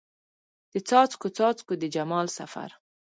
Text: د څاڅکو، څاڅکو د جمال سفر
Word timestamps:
د 0.71 0.73
څاڅکو، 0.87 1.27
څاڅکو 1.37 1.73
د 1.81 1.83
جمال 1.95 2.27
سفر 2.37 2.69